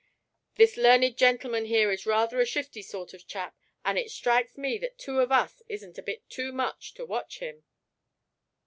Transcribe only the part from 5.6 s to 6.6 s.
isn't a bit too